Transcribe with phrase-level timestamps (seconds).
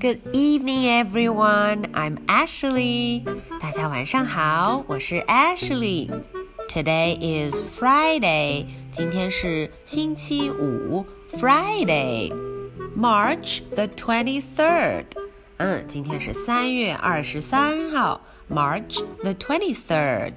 [0.00, 1.90] Good evening, everyone.
[1.92, 3.24] I'm Ashley.
[3.60, 6.08] 大家晚上好，我是 Ashley.
[6.68, 8.66] Today is Friday.
[8.92, 12.32] 今天是星期五，Friday,
[12.96, 15.06] March the twenty-third.
[15.56, 20.34] 嗯，今天是三月二十三号，March the twenty-third.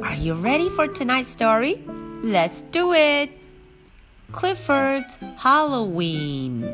[0.00, 1.80] Are you ready for tonight's story?
[2.22, 3.30] Let's do it.
[4.34, 5.04] Clifford
[5.40, 6.64] Halloween.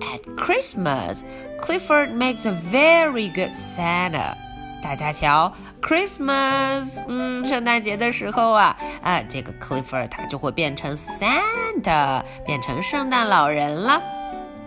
[0.00, 1.22] ？At Christmas,
[1.60, 4.34] Clifford makes a very good Santa.
[4.82, 5.52] 大家瞧
[5.82, 14.02] ，Christmas，嗯，圣诞节的时候啊，啊，这个 Clifford 他就会变成 Santa，变成圣诞老人了。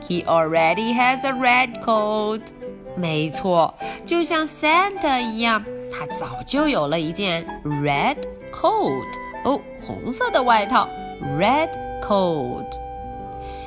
[0.01, 2.41] He already has a red coat。
[2.95, 3.73] 没错，
[4.05, 8.17] 就像 Santa 一样，他早就有了一件 red
[8.51, 9.07] coat，
[9.43, 10.87] 哦，红色的外套
[11.39, 11.69] ，red
[12.01, 12.82] coat。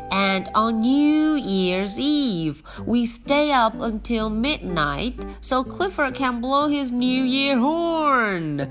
[0.10, 6.92] And on New Year's Eve, we stay up until midnight so Clifford can blow his
[6.92, 8.68] New Year horn.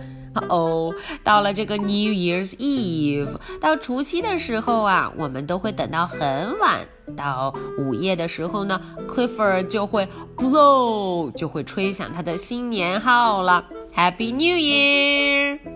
[0.48, 0.94] 哦，
[1.24, 10.06] 到了这个 New Year's Eve，到除夕的时候啊，我们都会等到很晚，到午夜的时候呢，Clifford 就会
[10.36, 13.64] blow，就会吹响他的新年号了。
[13.96, 15.73] Happy New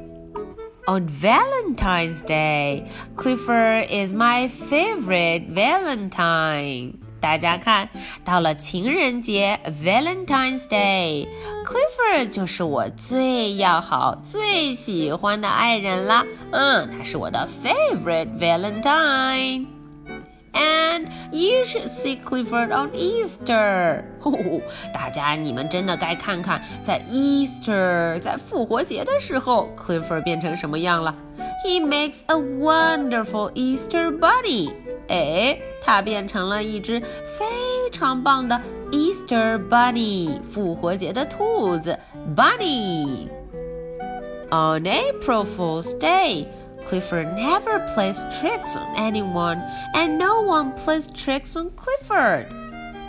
[0.78, 2.86] Year！On Valentine's Day,
[3.16, 6.94] Clifford is my favorite Valentine.
[7.20, 7.88] 大家看
[8.22, 16.26] 到了情人节 Valentine's Day，Clifford 就是我最要好、最喜欢的爱人啦。
[16.52, 19.66] 嗯，他是我的 favorite Valentine。
[20.52, 24.04] And you should see Clifford on Easter。
[24.92, 31.12] 大家，你们真的该看看，在 Easter，在复活节的时候，Clifford 变成什么样了？
[31.66, 34.70] He makes a wonderful Easter bunny。
[35.08, 38.60] 哎，他变成了一只非常棒的
[38.92, 41.98] Easter bunny，复活节的兔子
[42.36, 46.46] Bunny。On April Fool's Day。
[46.86, 49.62] Clifford never plays tricks on anyone,
[49.94, 52.46] and no one plays tricks on Clifford.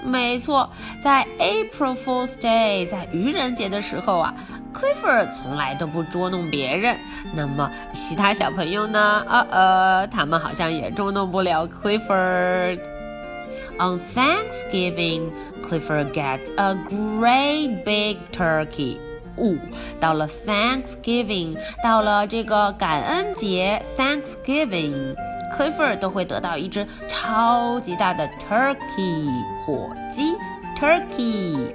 [0.04, 0.70] 没错，
[1.02, 4.34] 在 April Fool's Day，在愚人节的时候啊，
[4.74, 6.98] Clifford 从来都不捉弄别人。
[7.34, 9.26] 那么其他小朋友呢？
[9.28, 15.32] 呃呃，他们好像也捉弄不了 Clifford。On Thanksgiving,
[15.62, 19.00] Clifford gets a great big turkey.
[19.41, 19.57] 哦，
[19.99, 29.29] 到了 Thanksgiving，到了这个感恩节 Thanksgiving，Clifford 都会得到一只超级大的 turkey
[29.65, 30.37] 火鸡
[30.79, 31.75] turkey。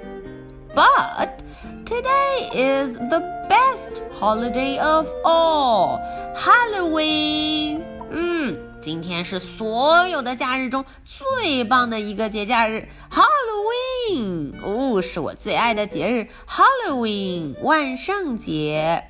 [0.74, 1.28] But
[1.84, 6.00] today is the best holiday of all,
[6.34, 7.82] Halloween。
[8.10, 8.56] 嗯。
[8.78, 13.85] 今天是所有的假日中最棒的一个节假日，Halloween。
[14.95, 19.03] 哦，是我最爱的节日，Halloween，万圣节。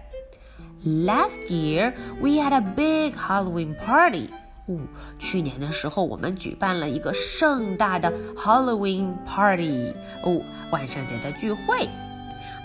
[0.83, 4.29] Last year we had a big Halloween party.
[4.65, 4.79] 哦，
[5.19, 9.93] 去年的时候我们举办了一个盛大的 Halloween party，
[10.23, 10.41] 哦，
[10.71, 11.87] 万圣节的聚会。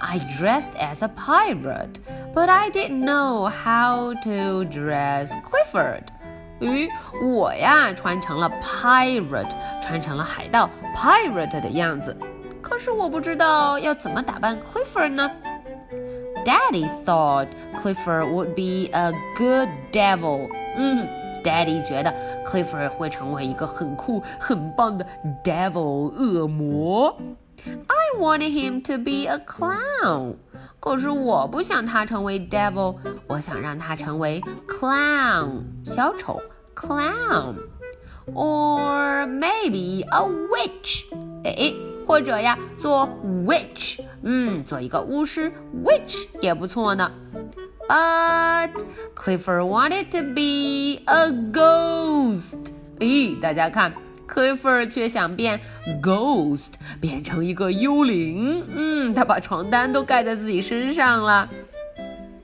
[0.01, 1.97] I dressed as a pirate,
[2.35, 6.05] but I didn't know how to dress Clifford.
[6.61, 6.89] 咦，
[7.23, 9.51] 我呀穿成了 pirate，
[9.83, 12.17] 穿成了海盗 pirate 的样子，
[12.71, 15.31] 可是我不知道要怎么打扮 Clifford 呢。
[16.45, 20.49] Daddy thought Clifford would be a good devil.
[20.77, 21.09] 嗯，
[21.43, 22.15] Daddy 觉得
[22.47, 25.05] Clifford 会成为一个很酷、很棒的
[25.43, 27.17] devil 恶魔。
[27.67, 30.37] I wanted him to be a clown.
[30.79, 32.95] 可是我不想他成为 devil，
[33.27, 36.41] 我想让他成为 clown 小丑
[36.77, 41.07] clown。Or maybe a witch，
[41.45, 41.75] 哎，
[42.07, 43.09] 或者呀，做
[43.45, 45.53] witch，嗯，做一个巫师
[45.85, 47.11] witch 也不错呢。
[47.89, 48.71] But
[49.15, 52.57] Clifford wanted to be a ghost。
[52.99, 53.93] 咦，大家看。
[54.29, 55.61] Clifford 却想变
[56.03, 58.67] ghost，变成一个幽灵。
[58.75, 61.49] 嗯，他把床单都盖在自己身上了。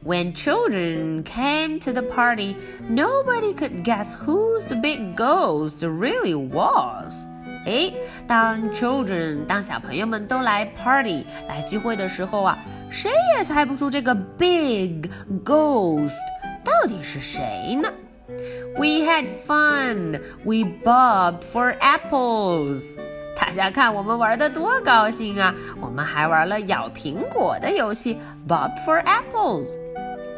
[0.05, 2.55] When children came to the party,
[2.89, 7.27] nobody could guess who's the big ghost really was.
[7.68, 7.94] 诶，
[8.26, 12.58] 当 children 当小朋友们都来 party 来聚会的时候啊，
[12.90, 15.02] 谁也猜不出这个 big
[15.44, 16.16] ghost
[16.64, 17.92] 到底是谁呢
[18.78, 20.20] ？we had fun.
[20.44, 22.98] We bobbed for apples.
[23.40, 25.54] 大家看我们玩的多高兴啊！
[25.80, 28.18] 我们还玩了咬苹果的游戏
[28.48, 29.68] ，bob for apples.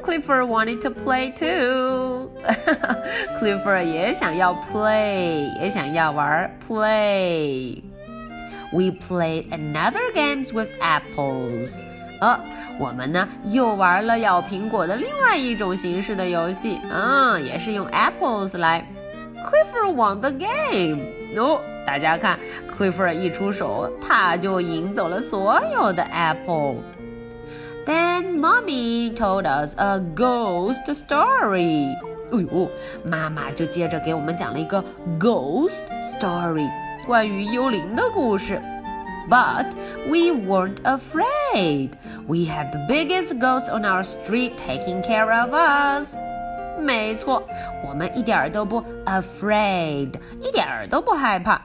[0.08, 2.30] Clifford wanted to play too.
[3.38, 7.82] Clifford 也想要 play，也想要玩 play.
[8.70, 11.70] We played another games with apples.
[12.20, 12.38] 呃，
[12.78, 18.86] 我们呢又玩了咬苹果的另外一种形式的游戏，嗯，也是用 apples 来。
[19.44, 21.02] Clifford won the game。
[21.36, 22.38] 哦，大家看，
[22.70, 26.76] Clifford 一出手，他就赢走了所有的 apple。
[27.88, 31.94] Then mommy told us a ghost story。
[32.32, 32.70] 哎呦，
[33.04, 34.82] 妈妈就接着给我们讲了一个
[35.20, 36.68] ghost story，
[37.06, 38.60] 关于幽灵的故事。
[39.28, 39.66] But
[40.06, 41.90] we weren't afraid.
[42.26, 46.16] We had the biggest ghost on our street taking care of us.
[46.78, 47.42] 没错，
[47.88, 50.12] 我们一点都不 afraid，
[50.42, 51.60] 一点都不害怕，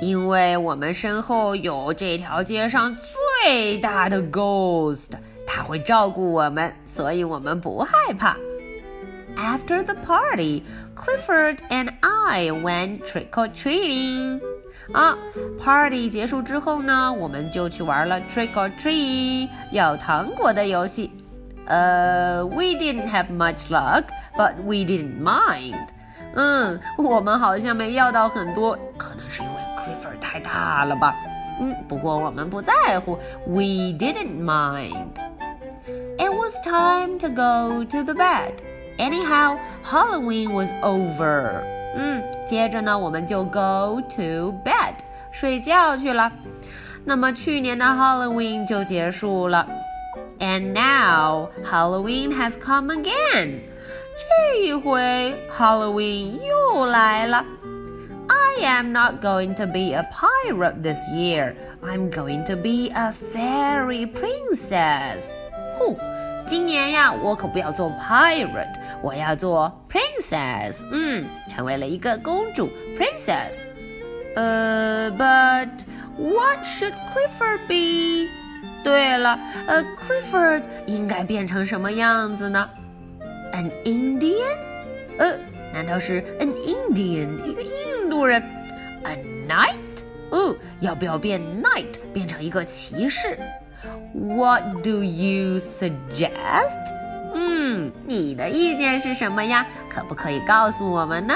[0.00, 2.94] 因为我们身后有这条街上
[3.42, 5.10] 最大的 ghost，
[5.48, 8.36] 他会照顾我们，所以我们不害怕。
[9.36, 10.62] After the party,
[10.94, 14.40] Clifford and I went trick or treating.
[14.92, 15.16] 啊，
[15.58, 21.10] party 结束之后呢，我们就去玩了 trick or treat 要糖果的游戏。
[21.66, 24.04] 呃、uh,，we didn't have much luck,
[24.36, 25.88] but we didn't mind。
[26.34, 31.16] 嗯，我们好像没要到很多，可能是因为 Clifford 太大了吧。
[31.60, 35.08] 嗯，不过我们不在乎，we didn't mind。
[36.48, 38.62] It was time to go to the bed.
[38.98, 41.62] Anyhow, Halloween was over.
[41.96, 44.94] 嗯，接着呢，我们就 go to bed
[45.30, 46.32] 睡觉去了。
[47.04, 49.66] 那么去年的 Halloween 就结束了，
[50.38, 53.58] and now Halloween has come again。
[54.16, 57.44] 这一回 Halloween 又来了。
[58.28, 61.54] I am not going to be a pirate this year.
[61.82, 65.32] I'm going to be a fairy princess.
[65.76, 65.98] 呼。
[66.48, 70.84] 今年呀，我可不要做 pirate，我要做 princess。
[70.92, 73.62] 嗯，成为了一个公主 princess。
[74.36, 75.68] 呃，but
[76.18, 78.28] what should Clifford be？
[78.82, 82.68] 对了，呃，Clifford 应该变成什么样子呢？
[83.52, 84.58] An Indian？
[85.18, 85.38] 呃，
[85.72, 88.42] 难道是 an Indian 一个印度人？
[89.04, 89.16] A
[89.48, 89.76] knight？
[90.30, 93.38] 哦，要不要变 knight 变成一个骑士
[94.12, 96.78] ？What do you suggest?
[97.34, 99.66] 嗯，你的意见是什么呀？
[99.88, 101.34] 可不可以告诉我们呢？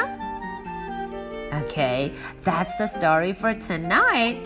[1.51, 2.13] Okay,
[2.45, 4.37] that's the story for tonight.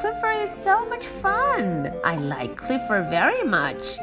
[0.00, 1.92] Clifford is so much fun.
[2.02, 3.98] I like Clifford very much.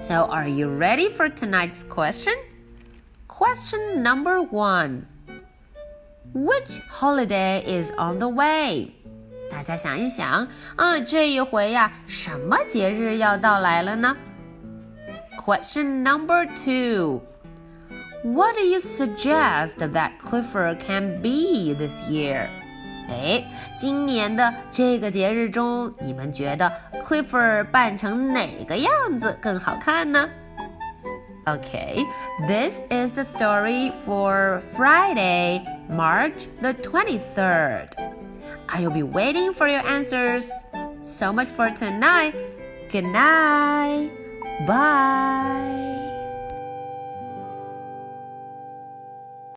[0.00, 2.34] So, are you ready for tonight's question?
[3.26, 5.06] Question number one
[6.34, 8.94] Which holiday is on the way?
[9.52, 14.16] 大家想一想，啊，这一回呀，什么节日要到来了呢？
[15.44, 17.22] Question number two.
[18.24, 22.46] What do you suggest that Clifford can be this year?
[23.08, 23.42] 哎，
[23.78, 26.70] 今年的这个节日中，你们觉得
[27.04, 30.28] Clifford 扮成哪个样子更好看呢？
[31.46, 32.04] Okay,
[32.46, 37.86] this is the story for Friday, March the 23rd.
[38.69, 40.51] I'll be waiting for your answers.
[41.03, 42.33] So much for tonight.
[42.89, 44.11] Good night.
[44.67, 45.92] Bye.